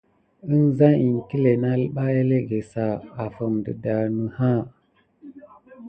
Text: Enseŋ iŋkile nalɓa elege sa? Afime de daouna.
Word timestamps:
Enseŋ 0.51 0.95
iŋkile 1.07 1.51
nalɓa 1.61 2.03
elege 2.21 2.59
sa? 2.71 2.85
Afime 3.25 3.59
de 3.65 3.73
daouna. 3.83 4.51